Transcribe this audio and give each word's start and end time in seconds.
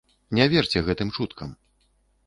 Не 0.39 0.47
верце 0.53 0.83
гэтым 0.89 1.15
чуткам. 1.19 1.55